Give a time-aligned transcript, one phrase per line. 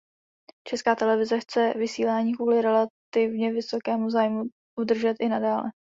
[0.67, 4.43] Česká televize chce vysílání kvůli relativně vysokému zájmu
[4.79, 5.71] udržet i nadále.